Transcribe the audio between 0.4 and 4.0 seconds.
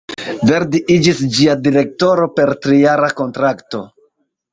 Verdi iĝis ĝia direktoro per trijara kontrakto.